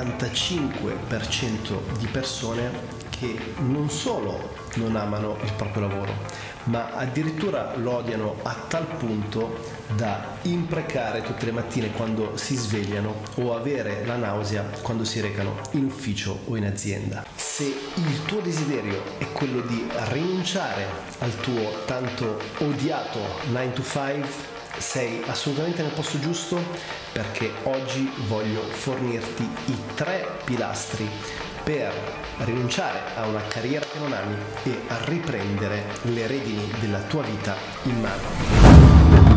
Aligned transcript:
l'85% 0.00 1.98
di 1.98 2.06
persone 2.06 3.00
che 3.10 3.38
non 3.58 3.90
solo 3.90 4.60
non 4.76 4.96
amano 4.96 5.36
il 5.42 5.52
proprio 5.52 5.86
lavoro, 5.86 6.14
ma 6.64 6.92
addirittura 6.92 7.76
lo 7.76 7.96
odiano 7.96 8.36
a 8.42 8.54
tal 8.68 8.86
punto 8.86 9.80
da 9.94 10.38
imprecare 10.42 11.20
tutte 11.22 11.44
le 11.44 11.52
mattine 11.52 11.90
quando 11.92 12.36
si 12.36 12.56
svegliano 12.56 13.14
o 13.36 13.54
avere 13.54 14.04
la 14.06 14.16
nausea 14.16 14.62
quando 14.80 15.04
si 15.04 15.20
recano 15.20 15.60
in 15.72 15.84
ufficio 15.84 16.38
o 16.46 16.56
in 16.56 16.64
azienda. 16.64 17.24
Se 17.34 17.64
il 17.64 18.24
tuo 18.24 18.40
desiderio 18.40 19.02
è 19.18 19.30
quello 19.32 19.60
di 19.60 19.86
rinunciare 20.08 20.86
al 21.18 21.36
tuo 21.36 21.84
tanto 21.84 22.38
odiato 22.58 23.20
9 23.50 23.72
to 23.74 23.82
5, 23.82 24.51
sei 24.82 25.22
assolutamente 25.26 25.80
nel 25.80 25.92
posto 25.92 26.18
giusto 26.18 26.60
perché 27.12 27.52
oggi 27.62 28.12
voglio 28.26 28.62
fornirti 28.62 29.42
i 29.66 29.76
tre 29.94 30.26
pilastri 30.44 31.08
per 31.62 31.94
rinunciare 32.38 32.98
a 33.14 33.26
una 33.26 33.40
carriera 33.46 33.86
che 33.86 33.98
non 34.00 34.12
ami 34.12 34.34
e 34.64 34.80
a 34.88 35.04
riprendere 35.04 35.84
le 36.02 36.26
redini 36.26 36.68
della 36.80 36.98
tua 37.02 37.22
vita 37.22 37.54
in 37.84 38.00
mano. 38.00 39.30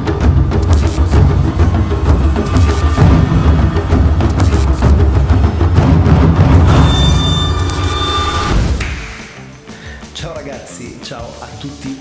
Ciao 10.13 10.33
ragazzi, 10.33 10.99
ciao 11.03 11.29
a 11.39 11.47
tutti 11.59 11.94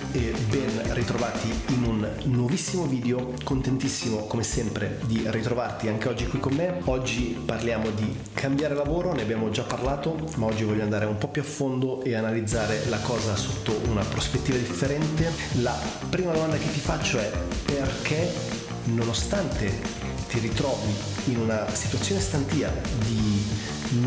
un 2.54 2.60
nuovissimo 2.60 2.84
video. 2.84 3.32
Contentissimo 3.42 4.26
come 4.26 4.44
sempre 4.44 5.00
di 5.06 5.24
ritrovarti 5.26 5.88
anche 5.88 6.08
oggi 6.08 6.26
qui 6.28 6.38
con 6.38 6.54
me. 6.54 6.80
Oggi 6.84 7.36
parliamo 7.44 7.90
di 7.90 8.16
cambiare 8.32 8.74
lavoro, 8.74 9.12
ne 9.12 9.22
abbiamo 9.22 9.50
già 9.50 9.64
parlato, 9.64 10.16
ma 10.36 10.46
oggi 10.46 10.62
voglio 10.62 10.84
andare 10.84 11.04
un 11.04 11.18
po' 11.18 11.26
più 11.26 11.42
a 11.42 11.44
fondo 11.44 12.02
e 12.02 12.14
analizzare 12.14 12.84
la 12.88 12.98
cosa 13.00 13.34
sotto 13.34 13.76
una 13.88 14.04
prospettiva 14.04 14.56
differente. 14.56 15.32
La 15.62 15.76
prima 16.08 16.32
domanda 16.32 16.56
che 16.56 16.70
ti 16.70 16.78
faccio 16.78 17.18
è 17.18 17.28
perché 17.64 18.32
nonostante 18.84 19.72
ti 20.28 20.38
ritrovi 20.38 20.94
in 21.26 21.38
una 21.38 21.68
situazione 21.74 22.20
stantia 22.20 22.72
di 23.04 23.42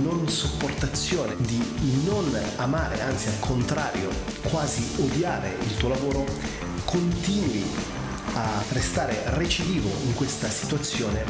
non 0.01 0.29
sopportazione, 0.29 1.35
di 1.39 1.61
non 2.05 2.33
amare, 2.55 3.01
anzi 3.01 3.27
al 3.27 3.39
contrario, 3.39 4.09
quasi 4.43 5.01
odiare 5.01 5.53
il 5.63 5.75
tuo 5.75 5.89
lavoro, 5.89 6.25
continui 6.85 7.96
a 8.37 8.63
restare 8.69 9.23
recidivo 9.35 9.89
in 10.05 10.13
questa 10.13 10.47
situazione 10.47 11.23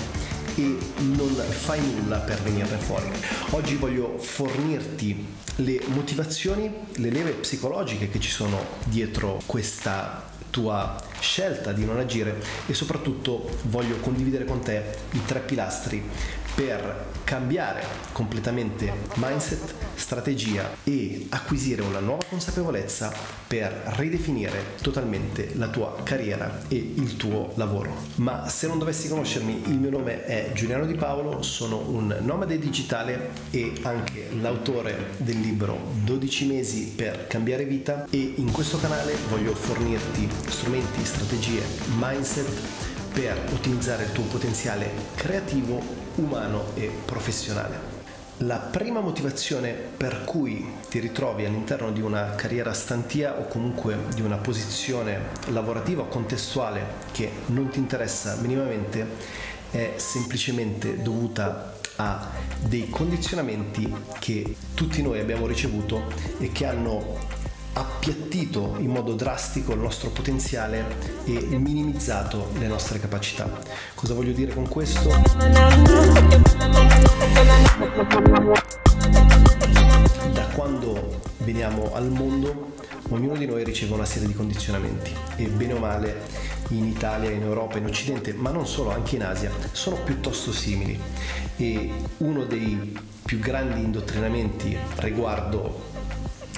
e 0.55 0.77
non 0.97 1.33
fai 1.35 1.79
nulla 1.79 2.17
per 2.17 2.41
venirne 2.41 2.77
fuori. 2.77 3.09
Oggi 3.51 3.75
voglio 3.75 4.17
fornirti 4.17 5.25
le 5.57 5.81
motivazioni, 5.87 6.69
le 6.95 7.09
leve 7.09 7.31
psicologiche 7.31 8.09
che 8.09 8.19
ci 8.19 8.29
sono 8.29 8.59
dietro 8.83 9.41
questa 9.45 10.25
tua 10.49 11.01
scelta 11.19 11.71
di 11.71 11.85
non 11.85 11.97
agire 11.97 12.43
e 12.65 12.73
soprattutto 12.73 13.57
voglio 13.63 13.95
condividere 13.97 14.43
con 14.43 14.59
te 14.59 14.83
i 15.11 15.23
tre 15.25 15.39
pilastri 15.39 16.03
per 16.57 17.05
cambiare 17.23 17.83
completamente 18.13 18.91
mindset, 19.17 19.75
strategia 19.93 20.67
e 20.83 21.27
acquisire 21.29 21.83
una 21.83 21.99
nuova 21.99 22.23
consapevolezza 22.27 23.13
per 23.45 23.71
ridefinire 23.97 24.73
totalmente 24.81 25.51
la 25.53 25.67
tua 25.67 25.97
carriera 26.01 26.61
e 26.67 26.77
il 26.77 27.15
tuo 27.15 27.51
lavoro. 27.57 27.93
Ma 28.15 28.49
se 28.49 28.65
non 28.65 28.79
dovessi 28.79 29.07
conoscermi, 29.07 29.65
il 29.67 29.77
mio 29.77 29.91
nome 29.91 30.25
è 30.25 30.49
Giuliano 30.55 30.87
Di 30.87 30.95
Paolo, 30.95 31.43
sono 31.43 31.77
un 31.77 32.17
nomade 32.21 32.57
digitale 32.57 33.29
e 33.51 33.73
anche 33.83 34.29
l'autore 34.41 35.11
del 35.17 35.39
libro 35.39 35.77
12 36.05 36.47
mesi 36.47 36.93
per 36.95 37.27
cambiare 37.27 37.65
vita 37.65 38.07
e 38.09 38.33
in 38.37 38.51
questo 38.51 38.79
canale 38.79 39.13
voglio 39.29 39.53
fornirti 39.53 40.27
strumenti, 40.49 41.05
strategie, 41.05 41.61
mindset 41.99 42.49
per 43.13 43.37
ottimizzare 43.53 44.05
il 44.05 44.11
tuo 44.11 44.23
potenziale 44.23 44.89
creativo 45.13 46.06
umano 46.17 46.71
e 46.75 46.91
professionale. 47.05 47.95
La 48.41 48.57
prima 48.57 48.99
motivazione 48.99 49.71
per 49.71 50.23
cui 50.23 50.75
ti 50.89 50.99
ritrovi 50.99 51.45
all'interno 51.45 51.91
di 51.91 52.01
una 52.01 52.35
carriera 52.35 52.71
stantia 52.71 53.39
o 53.39 53.47
comunque 53.47 53.97
di 54.13 54.21
una 54.21 54.37
posizione 54.37 55.29
lavorativa 55.47 56.03
o 56.03 56.07
contestuale 56.07 56.85
che 57.11 57.31
non 57.47 57.69
ti 57.69 57.79
interessa 57.79 58.35
minimamente 58.35 59.07
è 59.71 59.93
semplicemente 59.97 61.01
dovuta 61.01 61.73
a 61.95 62.29
dei 62.59 62.89
condizionamenti 62.89 63.91
che 64.19 64.55
tutti 64.75 65.01
noi 65.01 65.19
abbiamo 65.19 65.47
ricevuto 65.47 66.03
e 66.37 66.51
che 66.51 66.67
hanno 66.67 67.17
appiattito 67.73 68.75
in 68.79 68.89
modo 68.89 69.13
drastico 69.13 69.73
il 69.73 69.79
nostro 69.79 70.09
potenziale 70.09 70.85
e 71.25 71.57
minimizzato 71.57 72.51
le 72.57 72.67
nostre 72.67 72.99
capacità. 72.99 73.49
Cosa 73.93 74.13
voglio 74.13 74.31
dire 74.31 74.53
con 74.53 74.67
questo? 74.67 75.09
Da 80.33 80.45
quando 80.53 81.21
veniamo 81.39 81.93
al 81.93 82.09
mondo, 82.09 82.73
ognuno 83.09 83.35
di 83.37 83.45
noi 83.45 83.63
riceve 83.63 83.93
una 83.93 84.05
serie 84.05 84.27
di 84.27 84.33
condizionamenti 84.33 85.13
e 85.35 85.45
bene 85.47 85.73
o 85.73 85.79
male 85.79 86.55
in 86.69 86.85
Italia, 86.85 87.29
in 87.29 87.43
Europa, 87.43 87.77
in 87.77 87.85
Occidente, 87.85 88.33
ma 88.33 88.49
non 88.49 88.67
solo, 88.67 88.91
anche 88.91 89.15
in 89.15 89.23
Asia, 89.23 89.51
sono 89.71 89.97
piuttosto 89.97 90.51
simili. 90.51 90.99
E 91.55 91.91
uno 92.17 92.43
dei 92.43 92.97
più 93.23 93.39
grandi 93.39 93.81
indottrinamenti 93.81 94.77
riguardo 94.97 95.95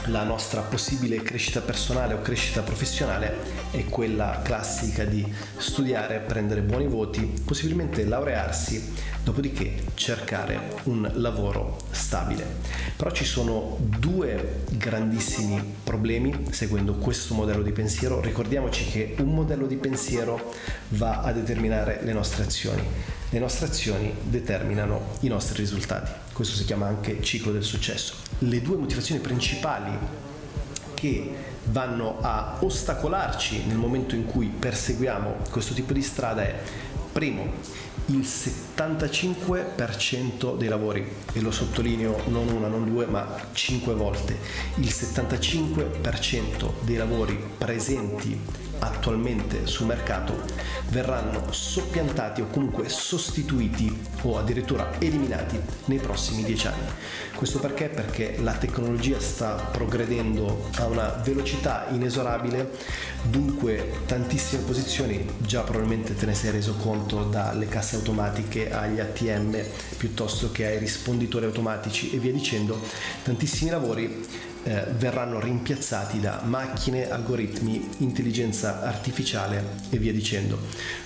la 0.05 0.23
nostra 0.23 0.61
possibile 0.61 1.21
crescita 1.21 1.61
personale 1.61 2.13
o 2.13 2.21
crescita 2.21 2.61
professionale 2.61 3.37
è 3.71 3.85
quella 3.85 4.41
classica 4.43 5.03
di 5.03 5.25
studiare, 5.57 6.19
prendere 6.19 6.61
buoni 6.61 6.87
voti, 6.87 7.21
possibilmente 7.43 8.05
laurearsi, 8.05 8.93
dopodiché 9.23 9.83
cercare 9.93 10.59
un 10.83 11.09
lavoro 11.15 11.77
stabile. 11.91 12.45
Però 12.95 13.11
ci 13.11 13.25
sono 13.25 13.77
due 13.79 14.63
grandissimi 14.71 15.61
problemi 15.83 16.47
seguendo 16.51 16.95
questo 16.95 17.33
modello 17.33 17.61
di 17.61 17.71
pensiero. 17.71 18.21
Ricordiamoci 18.21 18.85
che 18.85 19.15
un 19.19 19.33
modello 19.33 19.67
di 19.67 19.75
pensiero 19.75 20.53
va 20.89 21.21
a 21.21 21.31
determinare 21.31 21.99
le 22.03 22.13
nostre 22.13 22.43
azioni. 22.43 22.81
Le 23.29 23.39
nostre 23.39 23.67
azioni 23.67 24.13
determinano 24.23 25.17
i 25.19 25.27
nostri 25.27 25.59
risultati. 25.59 26.28
Questo 26.39 26.55
si 26.55 26.63
chiama 26.63 26.87
anche 26.87 27.21
ciclo 27.21 27.51
del 27.51 27.63
successo. 27.63 28.13
Le 28.37 28.61
due 28.61 28.77
motivazioni 28.77 29.19
principali 29.19 29.91
che 30.93 31.33
vanno 31.65 32.19
a 32.21 32.59
ostacolarci 32.61 33.65
nel 33.65 33.75
momento 33.75 34.15
in 34.15 34.23
cui 34.23 34.47
perseguiamo 34.47 35.35
questo 35.49 35.73
tipo 35.73 35.91
di 35.91 36.01
strada 36.01 36.43
è 36.43 36.57
primo 37.11 37.51
il 38.05 38.21
75% 38.21 40.55
dei 40.55 40.69
lavori, 40.69 41.05
e 41.33 41.41
lo 41.41 41.51
sottolineo 41.51 42.21
non 42.27 42.47
una, 42.47 42.69
non 42.69 42.89
due, 42.89 43.05
ma 43.05 43.35
cinque 43.51 43.93
volte, 43.93 44.37
il 44.75 44.87
75% 44.87 46.71
dei 46.85 46.95
lavori 46.95 47.37
presenti 47.57 48.39
attualmente 48.79 49.65
sul 49.67 49.87
mercato 49.87 50.41
verranno 50.89 51.51
soppiantati 51.51 52.41
o 52.41 52.47
comunque 52.47 52.89
sostituiti 52.89 53.95
o 54.21 54.37
addirittura 54.37 54.99
eliminati 54.99 55.59
nei 55.85 55.99
prossimi 55.99 56.43
dieci 56.43 56.67
anni. 56.67 56.87
Questo 57.35 57.59
perché? 57.59 57.87
Perché 57.87 58.37
la 58.41 58.53
tecnologia 58.53 59.19
sta 59.19 59.53
progredendo 59.71 60.69
a 60.77 60.87
una 60.87 61.21
velocità 61.23 61.85
inesorabile, 61.91 62.71
dunque 63.23 64.01
tantissime 64.05 64.63
posizioni, 64.63 65.25
già 65.37 65.61
probabilmente 65.61 66.15
te 66.15 66.25
ne 66.25 66.33
sei 66.33 66.51
reso 66.51 66.73
conto 66.75 67.23
dalle 67.23 67.67
casse 67.67 67.95
automatiche 67.95 68.71
agli 68.71 68.99
ATM 68.99 69.57
piuttosto 69.97 70.51
che 70.51 70.65
ai 70.65 70.79
risponditori 70.79 71.45
automatici 71.45 72.11
e 72.11 72.17
via 72.17 72.31
dicendo, 72.31 72.81
tantissimi 73.23 73.69
lavori 73.69 74.47
eh, 74.63 74.85
verranno 74.97 75.39
rimpiazzati 75.39 76.19
da 76.19 76.41
macchine, 76.43 77.09
algoritmi, 77.09 77.89
intelligenza 77.99 78.81
artificiale 78.81 79.63
e 79.89 79.97
via 79.97 80.11
dicendo. 80.11 80.59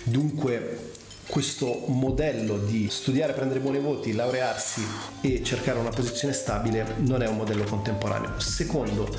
Dunque 0.03 0.91
questo 1.27 1.85
modello 1.87 2.57
di 2.57 2.87
studiare, 2.89 3.33
prendere 3.33 3.59
buoni 3.59 3.79
voti, 3.79 4.13
laurearsi 4.13 4.85
e 5.21 5.41
cercare 5.43 5.79
una 5.79 5.89
posizione 5.89 6.33
stabile 6.33 6.95
non 6.97 7.21
è 7.21 7.27
un 7.27 7.37
modello 7.37 7.63
contemporaneo. 7.63 8.39
Secondo, 8.39 9.09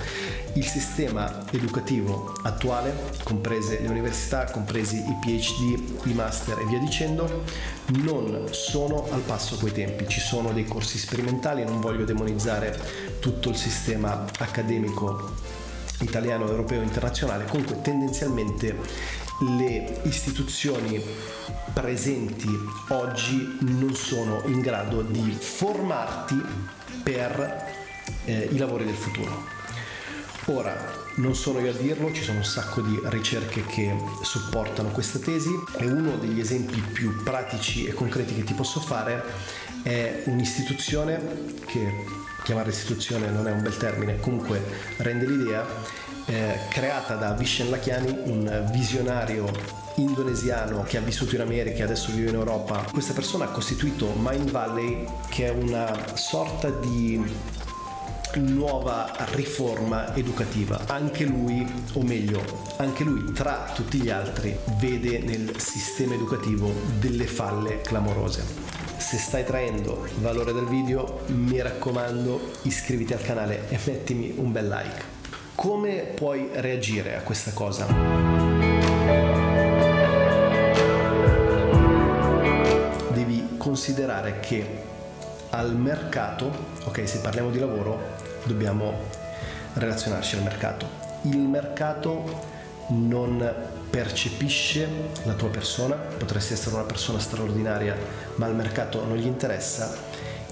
il 0.54 0.64
sistema 0.64 1.44
educativo 1.50 2.34
attuale, 2.42 2.94
comprese 3.22 3.80
le 3.80 3.88
università, 3.88 4.44
compresi 4.44 4.96
i 4.96 5.16
PhD, 5.20 6.06
i 6.06 6.12
master 6.12 6.58
e 6.58 6.66
via 6.66 6.78
dicendo, 6.78 7.42
non 7.86 8.48
sono 8.50 9.08
al 9.10 9.20
passo 9.20 9.56
coi 9.56 9.72
tempi. 9.72 10.06
Ci 10.06 10.20
sono 10.20 10.52
dei 10.52 10.66
corsi 10.66 10.98
sperimentali, 10.98 11.64
non 11.64 11.80
voglio 11.80 12.04
demonizzare 12.04 12.78
tutto 13.18 13.48
il 13.48 13.56
sistema 13.56 14.24
accademico 14.38 15.62
italiano, 16.04 16.48
europeo, 16.48 16.82
internazionale, 16.82 17.44
comunque 17.46 17.80
tendenzialmente 17.80 18.76
le 19.58 20.00
istituzioni 20.04 21.02
presenti 21.72 22.48
oggi 22.88 23.58
non 23.60 23.94
sono 23.94 24.42
in 24.46 24.60
grado 24.60 25.02
di 25.02 25.36
formarti 25.38 26.40
per 27.02 27.72
eh, 28.24 28.48
i 28.52 28.56
lavori 28.56 28.84
del 28.84 28.94
futuro. 28.94 29.52
Ora, 30.46 31.02
non 31.16 31.34
sono 31.34 31.60
io 31.60 31.70
a 31.70 31.74
dirlo, 31.74 32.12
ci 32.12 32.22
sono 32.22 32.38
un 32.38 32.44
sacco 32.44 32.80
di 32.80 33.00
ricerche 33.04 33.64
che 33.64 33.96
supportano 34.22 34.90
questa 34.90 35.18
tesi 35.18 35.50
e 35.78 35.86
uno 35.86 36.16
degli 36.16 36.40
esempi 36.40 36.80
più 36.80 37.22
pratici 37.22 37.86
e 37.86 37.92
concreti 37.92 38.34
che 38.34 38.44
ti 38.44 38.52
posso 38.52 38.80
fare 38.80 39.22
è 39.82 40.22
un'istituzione 40.26 41.20
che 41.66 42.04
chiamare 42.44 42.70
istituzione 42.70 43.31
non 43.31 43.49
è 43.49 43.50
un 43.50 43.62
bel 43.62 43.76
termine, 43.76 44.20
comunque 44.20 44.62
rende 44.99 45.26
l'idea, 45.26 45.67
eh, 46.26 46.58
creata 46.69 47.14
da 47.17 47.32
Vishen 47.32 47.70
Lakiani, 47.70 48.17
un 48.25 48.69
visionario 48.70 49.50
indonesiano 49.96 50.82
che 50.82 50.99
ha 50.99 51.00
vissuto 51.00 51.35
in 51.35 51.41
America 51.41 51.79
e 51.79 51.82
adesso 51.82 52.12
vive 52.12 52.29
in 52.29 52.35
Europa. 52.35 52.85
Questa 52.93 53.14
persona 53.14 53.46
ha 53.46 53.49
costituito 53.49 54.12
Mind 54.17 54.50
Valley, 54.50 55.06
che 55.31 55.46
è 55.46 55.50
una 55.50 56.17
sorta 56.17 56.69
di 56.69 57.23
nuova 58.35 59.11
riforma 59.32 60.14
educativa. 60.14 60.82
Anche 60.87 61.25
lui, 61.25 61.67
o 61.93 62.02
meglio, 62.02 62.43
anche 62.76 63.05
lui 63.05 63.32
tra 63.32 63.70
tutti 63.75 63.99
gli 63.99 64.11
altri, 64.11 64.56
vede 64.79 65.20
nel 65.20 65.58
sistema 65.58 66.14
educativo 66.14 66.73
delle 66.99 67.26
falle 67.26 67.81
clamorose. 67.81 68.74
Se 68.96 69.19
stai 69.19 69.44
traendo 69.44 70.06
valore 70.19 70.52
dal 70.52 70.67
video, 70.67 71.20
mi 71.26 71.61
raccomando, 71.61 72.52
iscriviti 72.62 73.12
al 73.12 73.23
canale 73.23 73.69
e 73.69 73.79
mettimi 73.85 74.35
un 74.37 74.50
bel 74.52 74.69
like. 74.69 75.02
Come 75.55 76.12
puoi 76.14 76.49
reagire 76.55 77.17
a 77.17 77.20
questa 77.20 77.52
cosa? 77.52 77.87
Devi 83.12 83.56
considerare 83.58 84.41
che 84.41 84.82
al 85.50 85.76
mercato, 85.76 86.50
ok, 86.85 87.08
se 87.08 87.19
parliamo 87.19 87.50
di 87.50 87.58
lavoro, 87.58 88.00
dobbiamo 88.44 88.94
relazionarci 89.75 90.37
al 90.37 90.43
mercato. 90.43 90.87
Il 91.23 91.38
mercato 91.38 92.25
non 92.88 93.82
percepisce 93.94 94.88
la 95.23 95.35
tua 95.35 95.50
persona, 95.50 95.94
potresti 95.94 96.55
essere 96.55 96.75
una 96.75 96.85
persona 96.85 97.20
straordinaria, 97.20 97.96
ma 98.35 98.46
al 98.46 98.56
mercato 98.56 99.05
non 99.05 99.17
gli 99.17 99.25
interessa, 99.25 99.96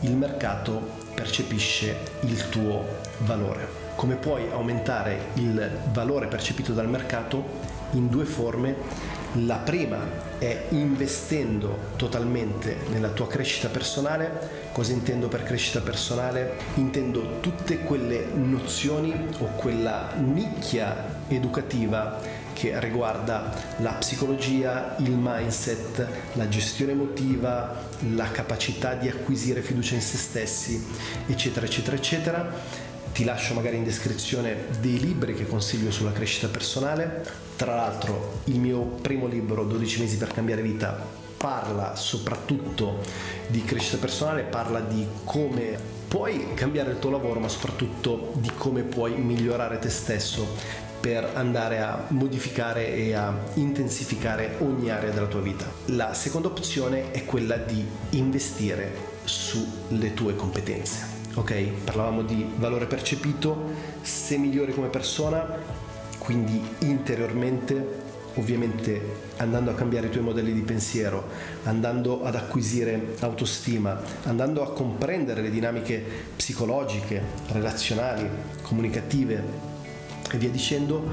il 0.03 0.15
mercato 0.15 0.81
percepisce 1.12 1.97
il 2.21 2.49
tuo 2.50 2.87
valore. 3.19 3.67
Come 3.97 4.15
puoi 4.15 4.49
aumentare 4.49 5.31
il 5.35 5.71
valore 5.91 6.29
percepito 6.29 6.73
dal 6.73 6.89
mercato? 6.89 7.71
In 7.94 8.09
due 8.09 8.27
forme 8.27 8.77
la 9.45 9.56
prima 9.56 9.99
è 10.38 10.67
investendo 10.69 11.95
totalmente 11.97 12.77
nella 12.93 13.09
tua 13.09 13.27
crescita 13.27 13.69
personale. 13.69 14.71
Cosa 14.71 14.93
intendo 14.93 15.27
per 15.27 15.43
crescita 15.43 15.81
personale? 15.81 16.59
Intendo 16.75 17.41
tutte 17.41 17.79
quelle 17.79 18.25
nozioni 18.35 19.12
o 19.41 19.47
quella 19.56 20.12
nicchia 20.17 21.23
educativa 21.27 22.42
che 22.62 22.79
riguarda 22.79 23.53
la 23.79 23.91
psicologia, 23.94 24.94
il 24.99 25.17
mindset, 25.19 26.06
la 26.35 26.49
gestione 26.49 26.93
emotiva, 26.93 27.88
la 28.14 28.31
capacità 28.31 28.94
di 28.94 29.09
acquisire 29.09 29.62
fiducia 29.62 29.97
in 29.97 30.00
se 30.00 30.17
stessi, 30.17 30.87
eccetera, 31.26 31.67
eccetera, 31.67 31.97
eccetera 31.97 32.91
ti 33.12 33.25
lascio 33.25 33.53
magari 33.53 33.76
in 33.76 33.85
descrizione 33.85 34.69
dei 34.81 34.99
libri 34.99 35.35
che 35.35 35.47
consiglio 35.47 35.91
sulla 35.91 36.12
crescita 36.12 36.47
personale. 36.49 37.23
Tra 37.56 37.75
l'altro 37.75 38.41
il 38.44 38.59
mio 38.59 38.81
primo 38.81 39.26
libro, 39.26 39.64
12 39.64 40.00
mesi 40.00 40.17
per 40.17 40.32
cambiare 40.32 40.62
vita, 40.62 41.05
parla 41.37 41.94
soprattutto 41.97 43.00
di 43.49 43.62
crescita 43.64 43.99
personale, 43.99 44.44
parla 44.44 44.81
di 44.81 45.05
come 45.25 45.76
puoi 46.09 46.55
cambiare 46.55 46.93
il 46.93 46.99
tuo 47.00 47.11
lavoro, 47.11 47.41
ma 47.41 47.49
soprattutto 47.49 48.32
di 48.37 48.50
come 48.56 48.82
puoi 48.82 49.17
migliorare 49.17 49.79
te 49.79 49.91
stesso 49.91 50.91
per 51.02 51.32
andare 51.34 51.81
a 51.81 52.04
modificare 52.10 52.94
e 52.94 53.12
a 53.12 53.37
intensificare 53.54 54.54
ogni 54.60 54.88
area 54.88 55.10
della 55.10 55.26
tua 55.26 55.40
vita. 55.40 55.66
La 55.87 56.14
seconda 56.14 56.46
opzione 56.46 57.10
è 57.10 57.25
quella 57.25 57.56
di 57.56 57.84
investire 58.10 59.10
sulle 59.25 60.14
tue 60.14 60.37
competenze 60.37 61.20
ok? 61.34 61.84
Parlavamo 61.84 62.22
di 62.22 62.46
valore 62.56 62.87
percepito, 62.87 63.70
se 64.02 64.37
migliori 64.37 64.75
come 64.75 64.88
persona, 64.88 65.46
quindi 66.19 66.62
interiormente, 66.81 68.10
ovviamente 68.34 69.31
andando 69.38 69.70
a 69.70 69.75
cambiare 69.75 70.06
i 70.06 70.10
tuoi 70.10 70.25
modelli 70.25 70.52
di 70.52 70.60
pensiero, 70.60 71.26
andando 71.64 72.22
ad 72.22 72.34
acquisire 72.34 73.14
autostima, 73.20 74.00
andando 74.25 74.62
a 74.62 74.72
comprendere 74.72 75.43
le 75.43 75.50
dinamiche 75.50 76.04
psicologiche, 76.37 77.22
relazionali, 77.49 78.28
comunicative 78.62 79.70
e 80.32 80.38
via 80.38 80.50
dicendo, 80.50 81.08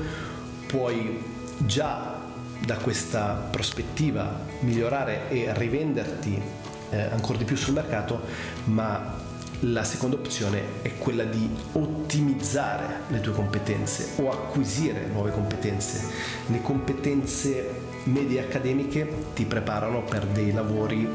puoi 0.66 1.24
già 1.58 2.18
da 2.66 2.76
questa 2.78 3.48
prospettiva 3.52 4.40
migliorare 4.62 5.30
e 5.30 5.54
rivenderti 5.54 6.42
eh, 6.90 7.02
ancora 7.02 7.38
di 7.38 7.44
più 7.44 7.56
sul 7.56 7.74
mercato, 7.74 8.22
ma 8.66 9.28
la 9.64 9.84
seconda 9.84 10.16
opzione 10.16 10.82
è 10.82 10.98
quella 10.98 11.26
di 11.26 11.50
ottimizzare 11.74 13.02
le 13.10 13.20
tue 13.20 13.34
competenze 13.34 14.22
o 14.22 14.32
acquisire 14.32 15.08
nuove 15.12 15.32
competenze. 15.32 16.08
Le 16.48 16.62
competenze 16.62 17.88
medie 18.06 18.40
accademiche 18.40 19.26
ti 19.34 19.44
preparano 19.46 20.04
per 20.04 20.26
dei 20.28 20.54
lavori 20.54 21.08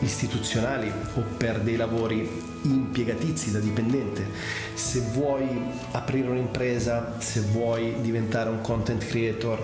istituzionali 0.00 0.90
o 1.14 1.20
per 1.36 1.60
dei 1.60 1.76
lavori 1.76 2.28
impiegatizi 2.62 3.50
da 3.50 3.58
dipendente. 3.58 4.26
Se 4.74 5.00
vuoi 5.12 5.46
aprire 5.92 6.28
un'impresa, 6.28 7.16
se 7.18 7.40
vuoi 7.40 7.96
diventare 8.00 8.50
un 8.50 8.60
content 8.60 9.04
creator, 9.06 9.62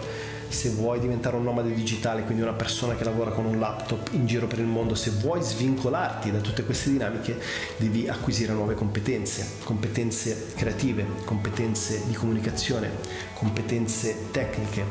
se 0.50 0.70
vuoi 0.70 0.98
diventare 0.98 1.36
un 1.36 1.44
nomade 1.44 1.72
digitale, 1.72 2.22
quindi 2.24 2.42
una 2.42 2.52
persona 2.52 2.96
che 2.96 3.04
lavora 3.04 3.30
con 3.30 3.44
un 3.44 3.58
laptop 3.58 4.10
in 4.12 4.26
giro 4.26 4.46
per 4.46 4.58
il 4.58 4.66
mondo, 4.66 4.94
se 4.94 5.10
vuoi 5.10 5.40
svincolarti 5.40 6.30
da 6.32 6.38
tutte 6.38 6.64
queste 6.64 6.90
dinamiche, 6.90 7.40
devi 7.76 8.08
acquisire 8.08 8.52
nuove 8.52 8.74
competenze, 8.74 9.46
competenze 9.62 10.52
creative, 10.56 11.06
competenze 11.24 12.02
di 12.06 12.14
comunicazione, 12.14 12.90
competenze 13.34 14.30
tecniche, 14.32 14.84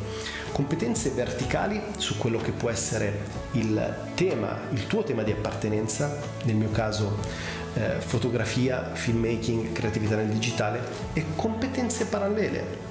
competenze 0.54 1.10
verticali 1.10 1.82
su 1.98 2.18
quello 2.18 2.40
che 2.40 2.52
può 2.52 2.70
essere 2.70 3.20
il 3.52 3.96
tema, 4.16 4.58
il 4.72 4.88
tuo 4.88 5.04
tema 5.04 5.24
di 5.24 5.32
appartenenza, 5.32 6.20
nel 6.46 6.56
mio 6.56 6.72
caso 6.72 7.18
eh, 7.74 8.00
fotografia, 8.00 8.92
filmmaking, 8.94 9.74
creatività 9.74 10.16
nel 10.16 10.28
digitale 10.28 10.82
e 11.14 11.26
competenze 11.36 12.06
parallele 12.06 12.88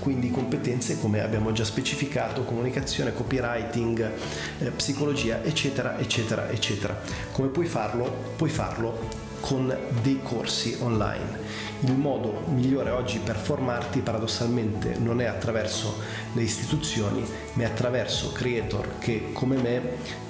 quindi 0.00 0.30
competenze 0.30 0.98
come 0.98 1.20
abbiamo 1.20 1.52
già 1.52 1.64
specificato, 1.64 2.42
comunicazione, 2.42 3.12
copywriting, 3.12 4.10
eh, 4.58 4.70
psicologia, 4.70 5.42
eccetera, 5.42 5.98
eccetera, 5.98 6.48
eccetera. 6.50 7.00
Come 7.32 7.48
puoi 7.48 7.66
farlo? 7.66 8.32
Puoi 8.36 8.50
farlo 8.50 9.24
con 9.40 9.74
dei 10.02 10.20
corsi 10.22 10.76
online. 10.80 11.44
Il 11.80 11.92
modo 11.92 12.42
migliore 12.48 12.90
oggi 12.90 13.18
per 13.18 13.36
formarti 13.36 14.00
paradossalmente 14.00 14.96
non 14.98 15.20
è 15.20 15.26
attraverso 15.26 16.00
le 16.32 16.42
istituzioni, 16.42 17.24
ma 17.52 17.62
è 17.62 17.66
attraverso 17.66 18.32
creator 18.32 18.98
che 18.98 19.30
come 19.32 19.56
me 19.56 19.82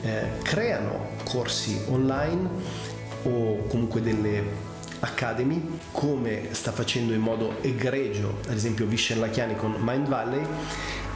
eh, 0.03 0.39
creano 0.43 1.11
corsi 1.25 1.81
online 1.89 2.49
o 3.23 3.63
comunque 3.69 4.03
delle 4.03 4.75
Academy, 5.01 5.79
come 5.93 6.49
sta 6.53 6.73
facendo 6.73 7.13
in 7.13 7.21
modo 7.21 7.57
egregio, 7.63 8.39
ad 8.47 8.55
esempio 8.55 8.87
Vishen 8.87 9.21
Lachiani 9.21 9.57
con 9.57 9.77
Mind 9.81 10.09
Valley, 10.09 10.45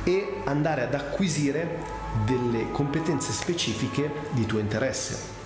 e 0.05 0.43
andare 0.45 0.83
ad 0.83 0.95
acquisire 0.95 1.79
delle 2.25 2.71
competenze 2.71 3.33
specifiche 3.33 4.11
di 4.31 4.47
tuo 4.47 4.59
interesse. 4.59 5.39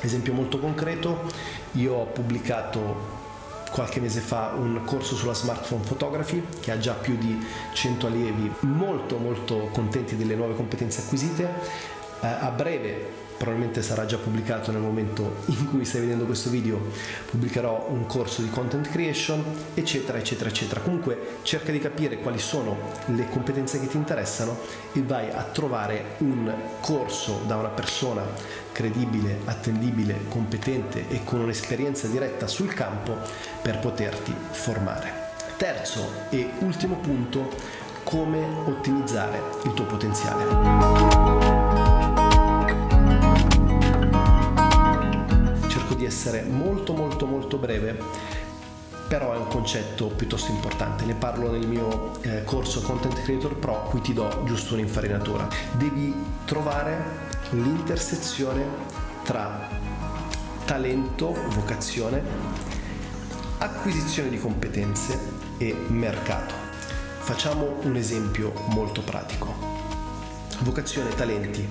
Esempio 0.00 0.32
molto 0.32 0.58
concreto, 0.58 1.30
io 1.72 1.94
ho 1.94 2.06
pubblicato 2.06 3.20
qualche 3.70 4.00
mese 4.00 4.20
fa 4.20 4.52
un 4.54 4.82
corso 4.84 5.16
sulla 5.16 5.32
smartphone 5.32 5.82
photography 5.82 6.44
che 6.60 6.70
ha 6.70 6.78
già 6.78 6.92
più 6.92 7.16
di 7.16 7.42
100 7.72 8.06
allievi 8.06 8.52
molto 8.60 9.16
molto 9.16 9.70
contenti 9.72 10.16
delle 10.16 10.34
nuove 10.34 10.54
competenze 10.54 11.00
acquisite. 11.00 11.48
Eh, 12.20 12.26
a 12.26 12.50
breve 12.50 13.30
probabilmente 13.42 13.82
sarà 13.82 14.06
già 14.06 14.18
pubblicato 14.18 14.70
nel 14.70 14.80
momento 14.80 15.38
in 15.46 15.68
cui 15.68 15.84
stai 15.84 16.02
vedendo 16.02 16.26
questo 16.26 16.48
video, 16.48 16.80
pubblicherò 17.28 17.88
un 17.90 18.06
corso 18.06 18.40
di 18.40 18.48
content 18.50 18.88
creation, 18.88 19.42
eccetera, 19.74 20.16
eccetera, 20.16 20.48
eccetera. 20.48 20.80
Comunque 20.80 21.38
cerca 21.42 21.72
di 21.72 21.80
capire 21.80 22.18
quali 22.18 22.38
sono 22.38 22.76
le 23.06 23.28
competenze 23.28 23.80
che 23.80 23.88
ti 23.88 23.96
interessano 23.96 24.56
e 24.92 25.02
vai 25.02 25.28
a 25.32 25.42
trovare 25.42 26.14
un 26.18 26.52
corso 26.78 27.40
da 27.44 27.56
una 27.56 27.70
persona 27.70 28.22
credibile, 28.70 29.40
attendibile, 29.46 30.20
competente 30.28 31.08
e 31.08 31.24
con 31.24 31.40
un'esperienza 31.40 32.06
diretta 32.06 32.46
sul 32.46 32.72
campo 32.72 33.16
per 33.60 33.80
poterti 33.80 34.32
formare. 34.52 35.30
Terzo 35.56 36.26
e 36.30 36.48
ultimo 36.60 36.94
punto, 36.94 37.50
come 38.04 38.38
ottimizzare 38.66 39.42
il 39.64 39.74
tuo 39.74 39.86
potenziale. 39.86 41.51
Di 46.02 46.04
essere 46.04 46.42
molto 46.42 46.94
molto 46.94 47.26
molto 47.26 47.56
breve, 47.58 47.96
però 49.06 49.32
è 49.32 49.36
un 49.36 49.46
concetto 49.46 50.06
piuttosto 50.08 50.50
importante. 50.50 51.04
Ne 51.04 51.14
parlo 51.14 51.50
nel 51.50 51.66
mio 51.66 52.20
eh, 52.22 52.42
corso 52.44 52.82
Content 52.82 53.22
Creator 53.22 53.54
Pro, 53.56 53.84
qui 53.84 54.00
ti 54.00 54.12
do 54.12 54.42
giusto 54.44 54.74
un'infarinatura. 54.74 55.48
Devi 55.72 56.12
trovare 56.44 57.30
l'intersezione 57.50 58.64
tra 59.22 59.68
talento, 60.64 61.32
vocazione, 61.50 62.20
acquisizione 63.58 64.28
di 64.28 64.38
competenze 64.38 65.18
e 65.58 65.72
mercato. 65.86 66.54
Facciamo 67.18 67.76
un 67.82 67.94
esempio 67.94 68.52
molto 68.70 69.02
pratico. 69.02 69.54
Vocazione 70.62 71.14
talenti. 71.14 71.68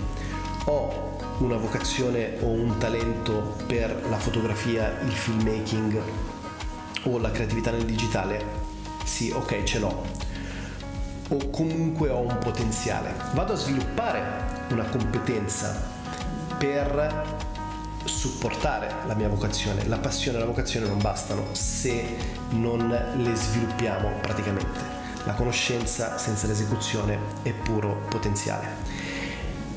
Ho 0.65 1.10
una 1.41 1.57
vocazione 1.57 2.38
o 2.41 2.50
un 2.50 2.77
talento 2.77 3.55
per 3.65 4.05
la 4.10 4.17
fotografia, 4.17 5.00
il 5.01 5.12
filmmaking 5.12 6.01
o 7.03 7.17
la 7.17 7.31
creatività 7.31 7.71
nel 7.71 7.83
digitale? 7.83 8.45
Sì, 9.03 9.31
ok, 9.31 9.63
ce 9.63 9.79
l'ho. 9.79 10.05
O 11.29 11.50
comunque 11.50 12.10
ho 12.10 12.19
un 12.19 12.38
potenziale. 12.38 13.13
Vado 13.33 13.53
a 13.53 13.55
sviluppare 13.55 14.21
una 14.69 14.83
competenza 14.83 15.89
per 16.60 17.39
supportare 18.03 18.93
la 19.07 19.15
mia 19.15 19.27
vocazione. 19.27 19.88
La 19.88 19.98
passione 19.98 20.38
e 20.38 20.41
la 20.41 20.45
vocazione 20.45 20.88
non 20.88 21.00
bastano 21.00 21.48
se 21.53 22.05
non 22.51 22.88
le 22.88 23.36
sviluppiamo 23.36 24.12
praticamente. 24.21 25.00
La 25.24 25.33
conoscenza 25.33 26.19
senza 26.19 26.45
l'esecuzione 26.45 27.17
è 27.41 27.51
puro 27.51 28.05
potenziale. 28.10 29.10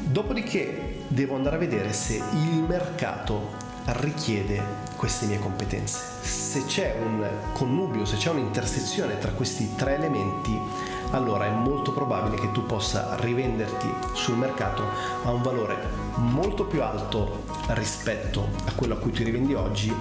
Dopodiché 0.00 0.93
devo 1.08 1.36
andare 1.36 1.56
a 1.56 1.58
vedere 1.58 1.92
se 1.92 2.14
il 2.32 2.64
mercato 2.66 3.62
richiede 3.86 4.62
queste 4.96 5.26
mie 5.26 5.38
competenze. 5.38 5.98
Se 6.22 6.64
c'è 6.64 6.96
un 7.00 7.26
connubio, 7.52 8.04
se 8.04 8.16
c'è 8.16 8.30
un'intersezione 8.30 9.18
tra 9.18 9.32
questi 9.32 9.74
tre 9.74 9.96
elementi, 9.96 10.58
allora 11.10 11.46
è 11.46 11.50
molto 11.50 11.92
probabile 11.92 12.40
che 12.40 12.50
tu 12.52 12.64
possa 12.64 13.16
rivenderti 13.20 13.86
sul 14.14 14.36
mercato 14.36 14.82
a 15.24 15.30
un 15.30 15.42
valore 15.42 15.76
molto 16.16 16.64
più 16.64 16.82
alto 16.82 17.44
rispetto 17.68 18.48
a 18.66 18.72
quello 18.74 18.94
a 18.94 18.96
cui 18.96 19.10
ti 19.12 19.22
rivendi 19.22 19.54
oggi, 19.54 19.94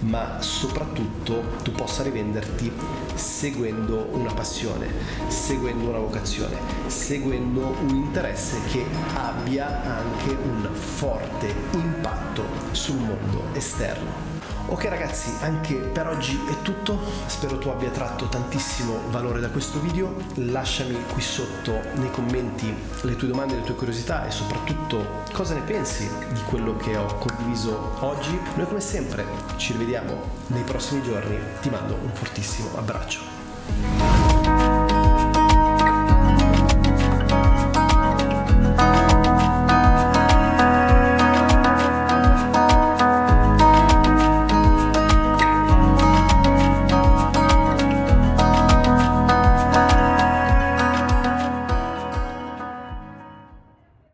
ma 0.00 0.40
soprattutto 0.40 1.42
tu 1.62 1.72
possa 1.72 2.02
rivenderti 2.02 2.70
seguendo 3.14 4.08
una 4.12 4.32
passione, 4.32 4.88
seguendo 5.28 5.88
una 5.88 5.98
vocazione, 5.98 6.56
seguendo 6.86 7.74
un 7.82 7.94
interesse 7.94 8.58
che 8.70 8.84
abbia 9.14 9.82
anche 9.82 10.30
un 10.30 10.68
forte 10.74 11.54
impatto 11.72 12.44
sul 12.72 12.96
mondo 12.96 13.44
esterno. 13.52 14.29
Ok 14.70 14.84
ragazzi, 14.84 15.32
anche 15.40 15.74
per 15.74 16.06
oggi 16.06 16.40
è 16.48 16.62
tutto, 16.62 16.96
spero 17.26 17.58
tu 17.58 17.70
abbia 17.70 17.90
tratto 17.90 18.28
tantissimo 18.28 19.00
valore 19.10 19.40
da 19.40 19.48
questo 19.48 19.80
video, 19.80 20.14
lasciami 20.34 20.96
qui 21.12 21.20
sotto 21.20 21.72
nei 21.94 22.08
commenti 22.12 22.72
le 23.00 23.16
tue 23.16 23.26
domande, 23.26 23.56
le 23.56 23.64
tue 23.64 23.74
curiosità 23.74 24.28
e 24.28 24.30
soprattutto 24.30 25.24
cosa 25.32 25.54
ne 25.54 25.62
pensi 25.62 26.08
di 26.32 26.40
quello 26.42 26.76
che 26.76 26.96
ho 26.96 27.18
condiviso 27.18 27.96
oggi. 27.98 28.38
Noi 28.54 28.66
come 28.66 28.80
sempre 28.80 29.26
ci 29.56 29.72
rivediamo 29.72 30.14
nei 30.46 30.62
prossimi 30.62 31.02
giorni, 31.02 31.36
ti 31.60 31.68
mando 31.68 31.98
un 32.00 32.10
fortissimo 32.12 32.68
abbraccio. 32.76 34.29